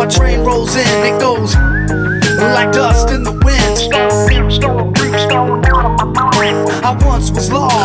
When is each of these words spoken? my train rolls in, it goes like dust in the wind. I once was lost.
my 0.00 0.06
train 0.06 0.40
rolls 0.40 0.74
in, 0.76 1.04
it 1.04 1.20
goes 1.20 1.54
like 1.54 2.72
dust 2.72 3.10
in 3.10 3.22
the 3.22 3.32
wind. 3.44 3.92
I 6.82 6.96
once 7.04 7.30
was 7.30 7.52
lost. 7.52 7.79